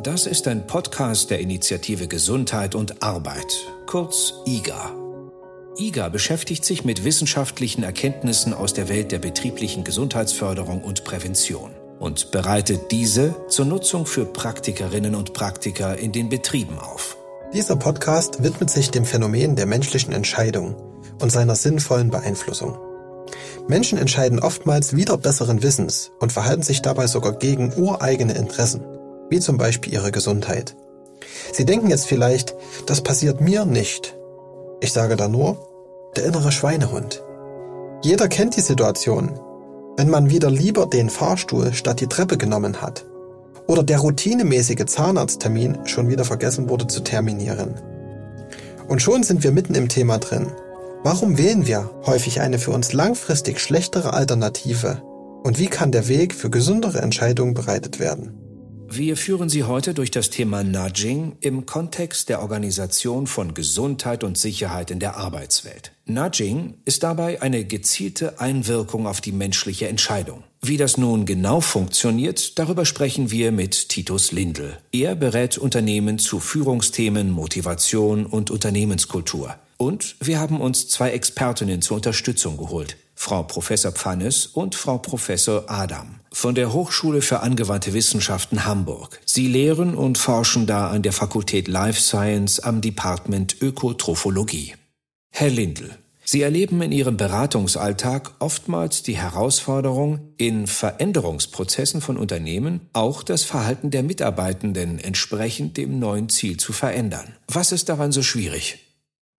[0.00, 4.90] Das ist ein Podcast der Initiative Gesundheit und Arbeit, kurz IGA.
[5.78, 11.70] IGA beschäftigt sich mit wissenschaftlichen Erkenntnissen aus der Welt der betrieblichen Gesundheitsförderung und Prävention
[12.00, 17.16] und bereitet diese zur Nutzung für Praktikerinnen und Praktiker in den Betrieben auf.
[17.54, 20.74] Dieser Podcast widmet sich dem Phänomen der menschlichen Entscheidung
[21.20, 22.76] und seiner sinnvollen Beeinflussung.
[23.68, 28.82] Menschen entscheiden oftmals wieder besseren Wissens und verhalten sich dabei sogar gegen ureigene Interessen,
[29.32, 30.76] wie zum Beispiel ihre Gesundheit.
[31.52, 32.54] Sie denken jetzt vielleicht,
[32.86, 34.14] das passiert mir nicht.
[34.80, 35.58] Ich sage da nur,
[36.16, 37.24] der innere Schweinehund.
[38.02, 39.40] Jeder kennt die Situation,
[39.96, 43.06] wenn man wieder lieber den Fahrstuhl statt die Treppe genommen hat
[43.66, 47.74] oder der routinemäßige Zahnarzttermin schon wieder vergessen wurde zu terminieren.
[48.88, 50.48] Und schon sind wir mitten im Thema drin.
[51.04, 55.00] Warum wählen wir häufig eine für uns langfristig schlechtere Alternative?
[55.42, 58.41] Und wie kann der Weg für gesündere Entscheidungen bereitet werden?
[58.94, 64.36] Wir führen Sie heute durch das Thema Nudging im Kontext der Organisation von Gesundheit und
[64.36, 65.92] Sicherheit in der Arbeitswelt.
[66.04, 70.44] Nudging ist dabei eine gezielte Einwirkung auf die menschliche Entscheidung.
[70.60, 74.76] Wie das nun genau funktioniert, darüber sprechen wir mit Titus Lindl.
[74.92, 79.54] Er berät Unternehmen zu Führungsthemen, Motivation und Unternehmenskultur.
[79.78, 82.98] Und wir haben uns zwei Expertinnen zur Unterstützung geholt.
[83.24, 89.20] Frau Professor Pfannes und Frau Professor Adam von der Hochschule für angewandte Wissenschaften Hamburg.
[89.24, 94.74] Sie lehren und forschen da an der Fakultät Life Science am Department Ökotrophologie.
[95.30, 103.22] Herr Lindl, Sie erleben in Ihrem Beratungsalltag oftmals die Herausforderung, in Veränderungsprozessen von Unternehmen auch
[103.22, 107.36] das Verhalten der Mitarbeitenden entsprechend dem neuen Ziel zu verändern.
[107.46, 108.80] Was ist daran so schwierig?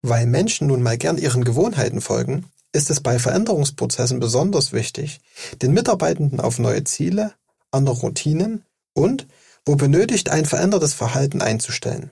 [0.00, 5.20] Weil Menschen nun mal gern ihren Gewohnheiten folgen, ist es bei Veränderungsprozessen besonders wichtig,
[5.62, 7.32] den Mitarbeitenden auf neue Ziele,
[7.70, 9.26] andere Routinen und,
[9.64, 12.10] wo benötigt, ein verändertes Verhalten einzustellen.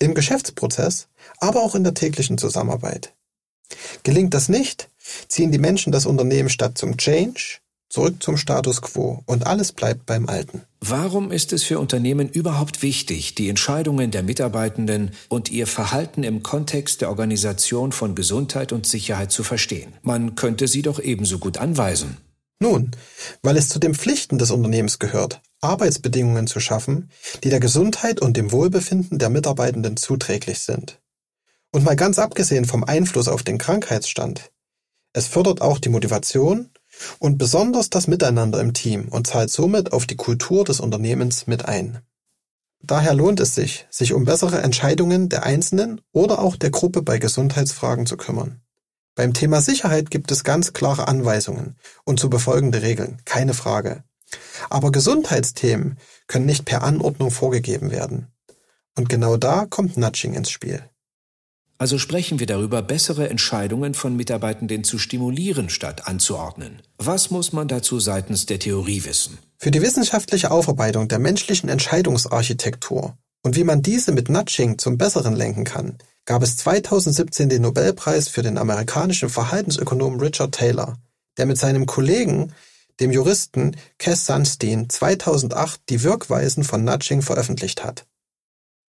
[0.00, 1.06] Im Geschäftsprozess,
[1.38, 3.14] aber auch in der täglichen Zusammenarbeit.
[4.02, 4.90] Gelingt das nicht,
[5.28, 7.60] ziehen die Menschen das Unternehmen statt zum Change
[7.94, 10.62] zurück zum Status quo und alles bleibt beim Alten.
[10.80, 16.42] Warum ist es für Unternehmen überhaupt wichtig, die Entscheidungen der Mitarbeitenden und ihr Verhalten im
[16.42, 19.92] Kontext der Organisation von Gesundheit und Sicherheit zu verstehen?
[20.02, 22.16] Man könnte sie doch ebenso gut anweisen.
[22.58, 22.90] Nun,
[23.42, 27.10] weil es zu den Pflichten des Unternehmens gehört, Arbeitsbedingungen zu schaffen,
[27.44, 31.00] die der Gesundheit und dem Wohlbefinden der Mitarbeitenden zuträglich sind.
[31.70, 34.50] Und mal ganz abgesehen vom Einfluss auf den Krankheitsstand.
[35.12, 36.70] Es fördert auch die Motivation
[37.18, 41.66] und besonders das Miteinander im Team und zahlt somit auf die Kultur des Unternehmens mit
[41.66, 42.00] ein.
[42.82, 47.18] Daher lohnt es sich, sich um bessere Entscheidungen der Einzelnen oder auch der Gruppe bei
[47.18, 48.60] Gesundheitsfragen zu kümmern.
[49.14, 54.04] Beim Thema Sicherheit gibt es ganz klare Anweisungen und zu befolgende Regeln, keine Frage.
[54.68, 58.32] Aber Gesundheitsthemen können nicht per Anordnung vorgegeben werden.
[58.96, 60.82] Und genau da kommt Nudging ins Spiel.
[61.76, 66.80] Also sprechen wir darüber, bessere Entscheidungen von Mitarbeitenden zu stimulieren statt anzuordnen.
[66.98, 69.38] Was muss man dazu seitens der Theorie wissen?
[69.58, 75.34] Für die wissenschaftliche Aufarbeitung der menschlichen Entscheidungsarchitektur und wie man diese mit Nudging zum Besseren
[75.34, 80.96] lenken kann, gab es 2017 den Nobelpreis für den amerikanischen Verhaltensökonomen Richard Taylor,
[81.36, 82.52] der mit seinem Kollegen,
[83.00, 88.06] dem Juristen Cass Sunstein, 2008 die Wirkweisen von Nudging veröffentlicht hat.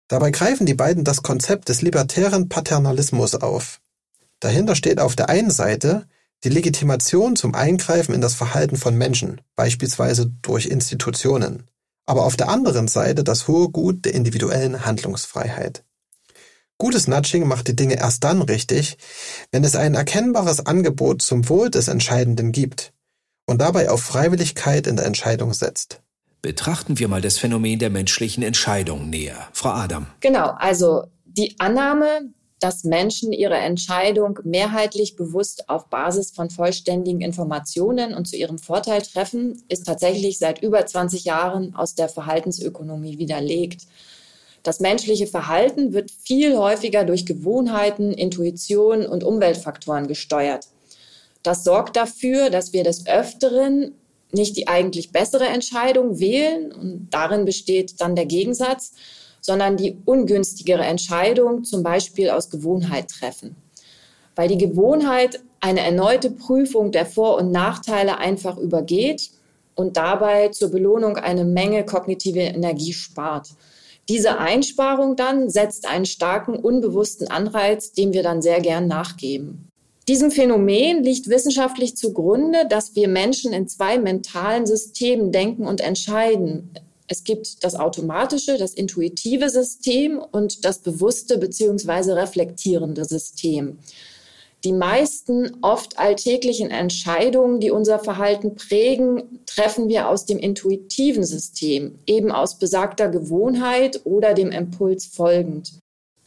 [0.08, 3.80] Dabei greifen die beiden das Konzept des libertären Paternalismus auf.
[4.40, 6.06] Dahinter steht auf der einen Seite
[6.44, 11.64] die Legitimation zum Eingreifen in das Verhalten von Menschen, beispielsweise durch Institutionen,
[12.04, 15.84] aber auf der anderen Seite das hohe Gut der individuellen Handlungsfreiheit.
[16.76, 18.98] Gutes Nudging macht die Dinge erst dann richtig,
[19.52, 22.92] wenn es ein erkennbares Angebot zum Wohl des Entscheidenden gibt
[23.46, 26.02] und dabei auf Freiwilligkeit in der Entscheidung setzt.
[26.44, 29.48] Betrachten wir mal das Phänomen der menschlichen Entscheidung näher.
[29.54, 30.08] Frau Adam.
[30.20, 38.12] Genau, also die Annahme, dass Menschen ihre Entscheidung mehrheitlich bewusst auf Basis von vollständigen Informationen
[38.12, 43.86] und zu ihrem Vorteil treffen, ist tatsächlich seit über 20 Jahren aus der Verhaltensökonomie widerlegt.
[44.62, 50.66] Das menschliche Verhalten wird viel häufiger durch Gewohnheiten, Intuition und Umweltfaktoren gesteuert.
[51.42, 53.94] Das sorgt dafür, dass wir des Öfteren
[54.34, 58.92] nicht die eigentlich bessere Entscheidung wählen, und darin besteht dann der Gegensatz,
[59.40, 63.56] sondern die ungünstigere Entscheidung zum Beispiel aus Gewohnheit treffen.
[64.36, 69.30] Weil die Gewohnheit eine erneute Prüfung der Vor- und Nachteile einfach übergeht
[69.74, 73.48] und dabei zur Belohnung eine Menge kognitive Energie spart.
[74.08, 79.70] Diese Einsparung dann setzt einen starken unbewussten Anreiz, dem wir dann sehr gern nachgeben.
[80.06, 86.70] Diesem Phänomen liegt wissenschaftlich zugrunde, dass wir Menschen in zwei mentalen Systemen denken und entscheiden.
[87.08, 92.12] Es gibt das automatische, das intuitive System und das bewusste bzw.
[92.12, 93.78] reflektierende System.
[94.62, 101.98] Die meisten oft alltäglichen Entscheidungen, die unser Verhalten prägen, treffen wir aus dem intuitiven System,
[102.06, 105.74] eben aus besagter Gewohnheit oder dem Impuls folgend.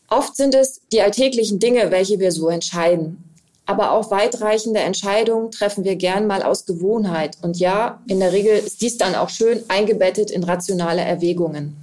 [0.08, 3.27] Oft sind es die alltäglichen Dinge, welche wir so entscheiden.
[3.68, 7.38] Aber auch weitreichende Entscheidungen treffen wir gern mal aus Gewohnheit.
[7.42, 11.76] Und ja, in der Regel ist dies dann auch schön eingebettet in rationale Erwägungen.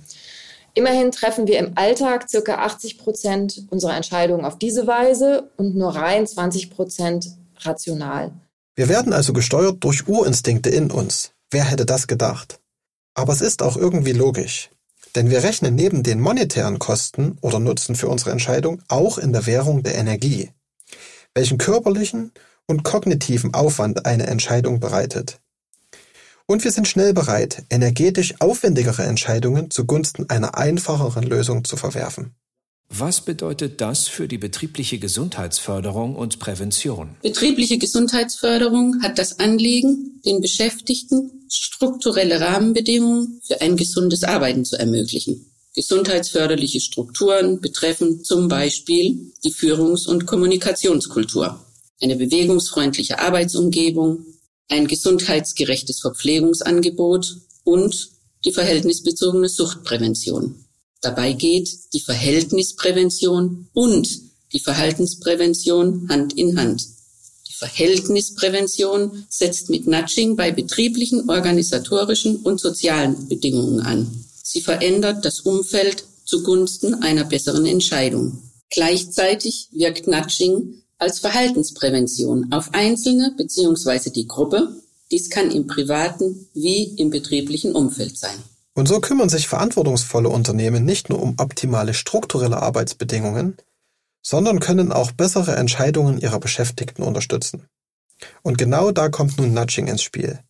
[0.73, 5.95] Immerhin treffen wir im Alltag circa 80 Prozent unserer Entscheidungen auf diese Weise und nur
[5.95, 7.29] rein 20 Prozent
[7.59, 8.33] rational.
[8.75, 11.33] Wir werden also gesteuert durch Urinstinkte in uns.
[11.51, 12.61] Wer hätte das gedacht?
[13.15, 14.71] Aber es ist auch irgendwie logisch.
[15.15, 19.47] Denn wir rechnen neben den monetären Kosten oder Nutzen für unsere Entscheidung auch in der
[19.47, 20.51] Währung der Energie,
[21.35, 22.33] welchen körperlichen
[22.67, 25.41] und kognitiven Aufwand eine Entscheidung bereitet.
[26.47, 32.35] Und wir sind schnell bereit, energetisch aufwendigere Entscheidungen zugunsten einer einfacheren Lösung zu verwerfen.
[32.91, 37.17] Was bedeutet das für die betriebliche Gesundheitsförderung und Prävention?
[37.23, 45.47] Betriebliche Gesundheitsförderung hat das Anliegen, den Beschäftigten strukturelle Rahmenbedingungen für ein gesundes Arbeiten zu ermöglichen.
[45.75, 51.59] Gesundheitsförderliche Strukturen betreffen zum Beispiel die Führungs- und Kommunikationskultur,
[52.01, 54.25] eine bewegungsfreundliche Arbeitsumgebung,
[54.69, 58.11] ein gesundheitsgerechtes Verpflegungsangebot und
[58.45, 60.65] die verhältnisbezogene Suchtprävention.
[61.01, 64.09] Dabei geht die Verhältnisprävention und
[64.53, 66.87] die Verhaltensprävention Hand in Hand.
[67.49, 74.25] Die Verhältnisprävention setzt mit Nudging bei betrieblichen, organisatorischen und sozialen Bedingungen an.
[74.47, 78.43] Sie verändert das Umfeld zugunsten einer besseren Entscheidung.
[78.69, 84.11] Gleichzeitig wirkt Nudging als Verhaltensprävention auf Einzelne bzw.
[84.11, 84.77] die Gruppe.
[85.11, 88.37] Dies kann im privaten wie im betrieblichen Umfeld sein.
[88.75, 93.57] Und so kümmern sich verantwortungsvolle Unternehmen nicht nur um optimale strukturelle Arbeitsbedingungen,
[94.21, 97.67] sondern können auch bessere Entscheidungen ihrer Beschäftigten unterstützen.
[98.43, 100.41] Und genau da kommt nun Nudging ins Spiel,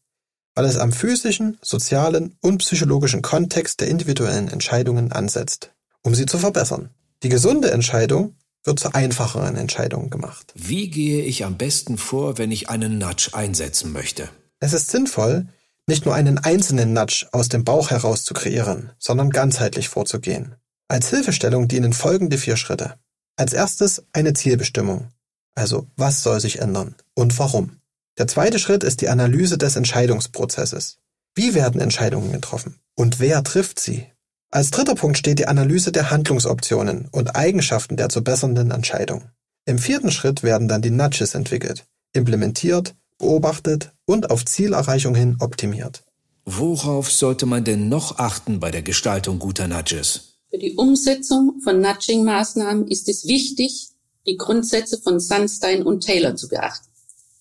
[0.55, 5.73] weil es am physischen, sozialen und psychologischen Kontext der individuellen Entscheidungen ansetzt,
[6.03, 6.91] um sie zu verbessern.
[7.23, 10.53] Die gesunde Entscheidung wird zu einfacheren Entscheidungen gemacht.
[10.55, 14.29] Wie gehe ich am besten vor, wenn ich einen Nudge einsetzen möchte?
[14.61, 15.49] Es ist sinnvoll,
[15.87, 20.55] nicht nur einen einzelnen Nudge aus dem Bauch heraus zu kreieren, sondern ganzheitlich vorzugehen.
[20.89, 22.95] Als Hilfestellung dienen folgende vier Schritte.
[23.37, 25.09] Als erstes eine Zielbestimmung.
[25.55, 27.81] Also was soll sich ändern und warum?
[28.17, 30.99] Der zweite Schritt ist die Analyse des Entscheidungsprozesses.
[31.35, 34.07] Wie werden Entscheidungen getroffen und wer trifft sie?
[34.53, 39.31] Als dritter Punkt steht die Analyse der Handlungsoptionen und Eigenschaften der zu bessernden Entscheidung.
[39.67, 46.05] Im vierten Schritt werden dann die Nudges entwickelt, implementiert, beobachtet und auf Zielerreichung hin optimiert.
[46.45, 50.35] Worauf sollte man denn noch achten bei der Gestaltung guter Nudges?
[50.51, 53.89] Für die Umsetzung von Nudging-Maßnahmen ist es wichtig,
[54.25, 56.94] die Grundsätze von Sunstein und Taylor zu beachten.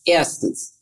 [0.05, 0.73] Erstens,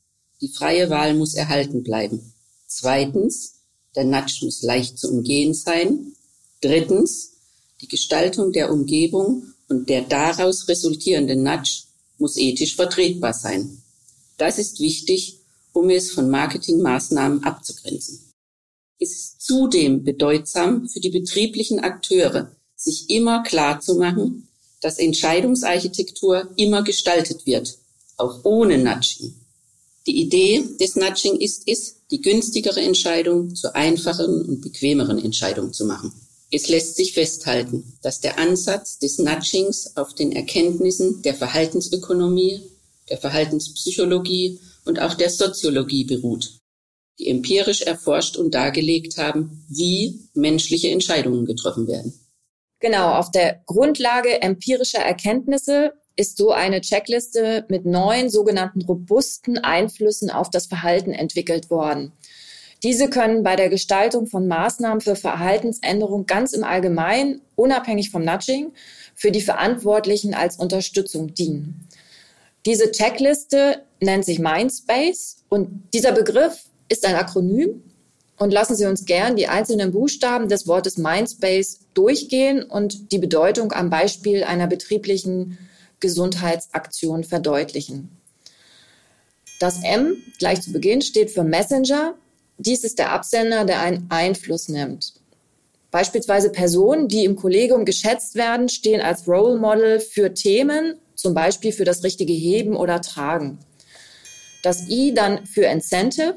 [0.42, 2.34] die freie Wahl muss erhalten bleiben.
[2.68, 3.56] Zweitens,
[3.96, 6.14] der Nudge muss leicht zu umgehen sein.
[6.62, 7.34] Drittens,
[7.82, 11.84] die Gestaltung der Umgebung und der daraus resultierende Nudge
[12.18, 13.82] muss ethisch vertretbar sein.
[14.38, 15.40] Das ist wichtig,
[15.74, 18.32] um es von Marketingmaßnahmen abzugrenzen.
[19.00, 24.48] Es ist zudem bedeutsam für die betrieblichen Akteure, sich immer klar zu machen,
[24.80, 27.78] dass Entscheidungsarchitektur immer gestaltet wird,
[28.22, 29.34] auch ohne Nudging.
[30.08, 35.86] Die Idee des Nudging ist es, die günstigere Entscheidung zur einfacheren und bequemeren Entscheidung zu
[35.86, 36.12] machen.
[36.52, 42.62] Es lässt sich festhalten, dass der Ansatz des Nudgings auf den Erkenntnissen der Verhaltensökonomie,
[43.10, 46.58] der Verhaltenspsychologie und auch der Soziologie beruht,
[47.20, 52.14] die empirisch erforscht und dargelegt haben, wie menschliche Entscheidungen getroffen werden.
[52.80, 60.30] Genau, auf der Grundlage empirischer Erkenntnisse ist so eine Checkliste mit neun sogenannten robusten Einflüssen
[60.30, 62.12] auf das Verhalten entwickelt worden.
[62.84, 68.74] Diese können bei der Gestaltung von Maßnahmen für Verhaltensänderung ganz im Allgemeinen, unabhängig vom Nudging,
[69.14, 71.88] für die Verantwortlichen als Unterstützung dienen.
[72.66, 77.84] Diese Checkliste nennt sich Mindspace und dieser Begriff ist ein Akronym
[78.38, 83.72] und lassen Sie uns gern die einzelnen Buchstaben des Wortes Mindspace durchgehen und die Bedeutung
[83.72, 85.58] am Beispiel einer betrieblichen
[86.02, 88.18] Gesundheitsaktion verdeutlichen.
[89.60, 92.16] Das M gleich zu Beginn steht für Messenger.
[92.58, 95.14] Dies ist der Absender, der einen Einfluss nimmt.
[95.92, 101.74] Beispielsweise Personen, die im Kollegium geschätzt werden, stehen als Role Model für Themen, zum Beispiel
[101.74, 103.60] für das richtige Heben oder Tragen.
[104.64, 106.36] Das I dann für Incentive.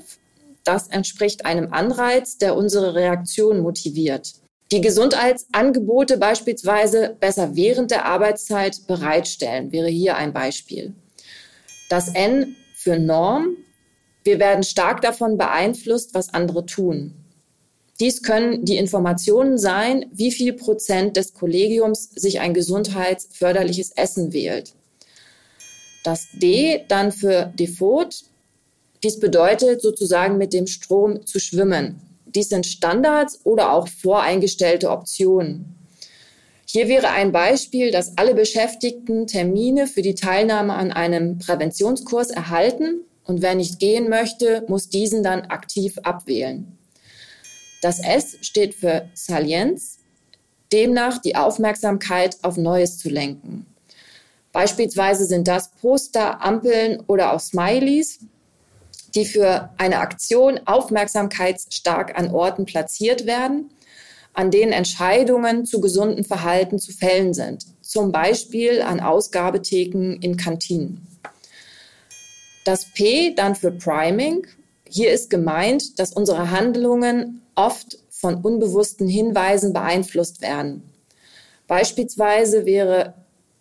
[0.64, 4.34] das entspricht einem Anreiz, der unsere Reaktion motiviert.
[4.72, 10.94] Die Gesundheitsangebote beispielsweise besser während der Arbeitszeit bereitstellen, wäre hier ein Beispiel.
[11.88, 13.56] Das N für Norm.
[14.24, 17.14] Wir werden stark davon beeinflusst, was andere tun.
[18.00, 24.74] Dies können die Informationen sein, wie viel Prozent des Kollegiums sich ein gesundheitsförderliches Essen wählt.
[26.02, 28.24] Das D dann für Default.
[29.02, 32.00] Dies bedeutet sozusagen mit dem Strom zu schwimmen.
[32.34, 35.76] Dies sind Standards oder auch voreingestellte Optionen.
[36.66, 43.02] Hier wäre ein Beispiel, dass alle Beschäftigten Termine für die Teilnahme an einem Präventionskurs erhalten
[43.24, 46.76] und wer nicht gehen möchte, muss diesen dann aktiv abwählen.
[47.80, 49.98] Das S steht für Salienz,
[50.72, 53.66] demnach die Aufmerksamkeit auf Neues zu lenken.
[54.52, 58.20] Beispielsweise sind das Poster, Ampeln oder auch Smileys,
[59.14, 63.70] die für eine Aktion aufmerksamkeitsstark an Orten platziert werden,
[64.32, 71.06] an denen Entscheidungen zu gesundem Verhalten zu fällen sind, zum Beispiel an Ausgabetheken in Kantinen.
[72.64, 74.46] Das P dann für Priming.
[74.88, 80.82] Hier ist gemeint, dass unsere Handlungen oft von unbewussten Hinweisen beeinflusst werden.
[81.66, 83.14] Beispielsweise wäre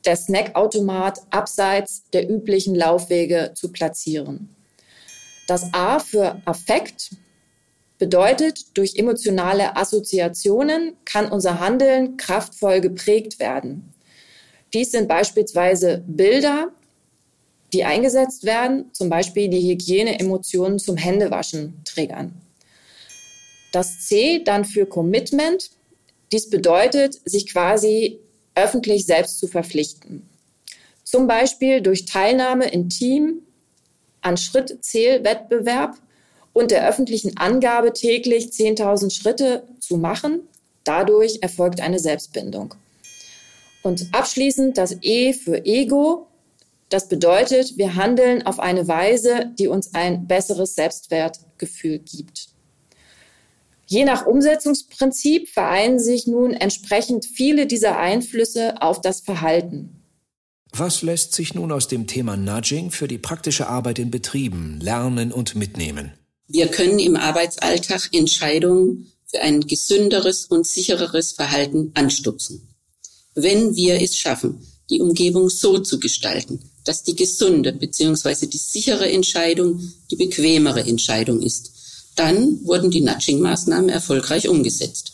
[0.06, 4.56] der Snackautomat abseits der üblichen Laufwege zu platzieren.
[5.48, 7.12] Das A für Affekt
[7.98, 13.94] bedeutet, durch emotionale Assoziationen kann unser Handeln kraftvoll geprägt werden.
[14.74, 16.72] Dies sind beispielsweise Bilder,
[17.74, 22.34] die eingesetzt werden, zum Beispiel die Hygiene-Emotionen zum Händewaschen triggern.
[23.72, 25.72] Das C dann für Commitment.
[26.32, 28.20] Dies bedeutet, sich quasi
[28.56, 30.30] öffentlich selbst zu verpflichten.
[31.04, 33.42] Zum Beispiel durch Teilnahme in Team,
[34.24, 35.98] an Schrittzählwettbewerb
[36.54, 40.42] und der öffentlichen Angabe täglich 10.000 Schritte zu machen.
[40.84, 42.76] Dadurch erfolgt eine Selbstbindung.
[43.82, 46.28] Und abschließend das E für Ego.
[46.90, 52.50] Das bedeutet, wir handeln auf eine Weise, die uns ein besseres Selbstwertgefühl gibt.
[53.86, 60.03] Je nach Umsetzungsprinzip vereinen sich nun entsprechend viele dieser Einflüsse auf das Verhalten.
[60.76, 65.32] Was lässt sich nun aus dem Thema Nudging für die praktische Arbeit in Betrieben lernen
[65.32, 66.14] und mitnehmen?
[66.48, 72.70] Wir können im Arbeitsalltag Entscheidungen für ein gesünderes und sichereres Verhalten anstupsen.
[73.36, 78.48] Wenn wir es schaffen, die Umgebung so zu gestalten, dass die gesunde bzw.
[78.48, 81.72] die sichere Entscheidung die bequemere Entscheidung ist,
[82.16, 85.13] dann wurden die Nudging-Maßnahmen erfolgreich umgesetzt.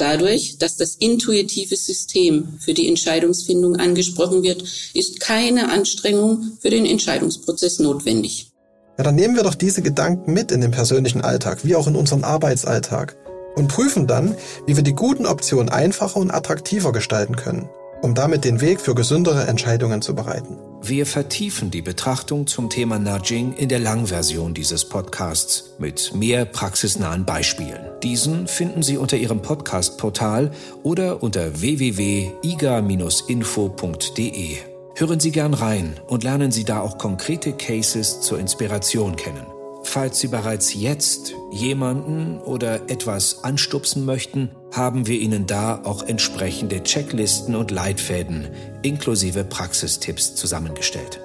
[0.00, 4.64] Dadurch, dass das intuitive System für die Entscheidungsfindung angesprochen wird,
[4.94, 8.50] ist keine Anstrengung für den Entscheidungsprozess notwendig.
[8.96, 11.96] Ja, dann nehmen wir doch diese Gedanken mit in den persönlichen Alltag, wie auch in
[11.96, 13.18] unseren Arbeitsalltag
[13.56, 17.68] und prüfen dann, wie wir die guten Optionen einfacher und attraktiver gestalten können,
[18.00, 20.56] um damit den Weg für gesündere Entscheidungen zu bereiten.
[20.82, 27.26] Wir vertiefen die Betrachtung zum Thema Nudging in der Langversion dieses Podcasts mit mehr praxisnahen
[27.26, 27.80] Beispielen.
[28.02, 34.56] Diesen finden Sie unter Ihrem Podcast-Portal oder unter www.iga-info.de.
[34.96, 39.59] Hören Sie gern rein und lernen Sie da auch konkrete Cases zur Inspiration kennen.
[39.92, 46.84] Falls Sie bereits jetzt jemanden oder etwas anstupsen möchten, haben wir Ihnen da auch entsprechende
[46.84, 48.46] Checklisten und Leitfäden
[48.82, 51.18] inklusive Praxistipps zusammengestellt.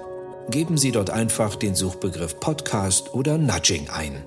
[0.50, 4.24] Geben Sie dort einfach den Suchbegriff Podcast oder Nudging ein.